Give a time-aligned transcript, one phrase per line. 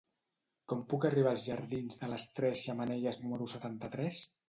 [0.73, 4.29] Com puc arribar als jardins de les Tres Xemeneies número setanta-tres?